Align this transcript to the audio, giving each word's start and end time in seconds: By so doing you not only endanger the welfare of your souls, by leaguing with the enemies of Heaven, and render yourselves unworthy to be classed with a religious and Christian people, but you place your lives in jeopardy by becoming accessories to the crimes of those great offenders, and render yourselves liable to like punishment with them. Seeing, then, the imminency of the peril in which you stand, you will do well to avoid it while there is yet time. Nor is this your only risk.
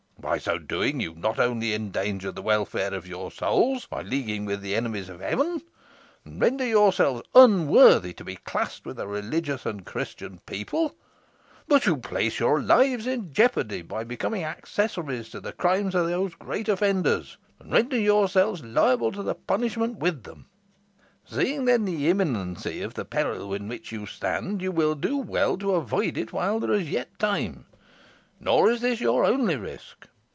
By 0.21 0.37
so 0.37 0.59
doing 0.59 0.99
you 0.99 1.15
not 1.15 1.39
only 1.39 1.73
endanger 1.73 2.31
the 2.31 2.43
welfare 2.43 2.93
of 2.93 3.07
your 3.07 3.31
souls, 3.31 3.87
by 3.87 4.03
leaguing 4.03 4.45
with 4.45 4.61
the 4.61 4.75
enemies 4.75 5.09
of 5.09 5.19
Heaven, 5.19 5.63
and 6.23 6.39
render 6.39 6.63
yourselves 6.65 7.23
unworthy 7.33 8.13
to 8.13 8.23
be 8.23 8.35
classed 8.35 8.85
with 8.85 8.99
a 8.99 9.07
religious 9.07 9.65
and 9.65 9.83
Christian 9.83 10.39
people, 10.45 10.95
but 11.67 11.87
you 11.87 11.97
place 11.97 12.39
your 12.39 12.61
lives 12.61 13.07
in 13.07 13.33
jeopardy 13.33 13.81
by 13.81 14.03
becoming 14.03 14.43
accessories 14.43 15.29
to 15.29 15.39
the 15.41 15.51
crimes 15.53 15.95
of 15.95 16.05
those 16.05 16.35
great 16.35 16.69
offenders, 16.69 17.37
and 17.59 17.71
render 17.71 17.97
yourselves 17.97 18.63
liable 18.63 19.11
to 19.13 19.23
like 19.23 19.47
punishment 19.47 19.97
with 19.97 20.21
them. 20.23 20.45
Seeing, 21.25 21.65
then, 21.65 21.83
the 21.85 22.07
imminency 22.09 22.83
of 22.83 22.93
the 22.93 23.05
peril 23.05 23.55
in 23.55 23.67
which 23.67 23.91
you 23.91 24.05
stand, 24.05 24.61
you 24.61 24.71
will 24.71 24.93
do 24.93 25.17
well 25.17 25.57
to 25.57 25.73
avoid 25.73 26.15
it 26.15 26.31
while 26.31 26.59
there 26.59 26.73
is 26.73 26.91
yet 26.91 27.17
time. 27.17 27.65
Nor 28.39 28.69
is 28.71 28.81
this 28.81 29.01
your 29.01 29.25
only 29.25 29.55
risk. 29.55 30.07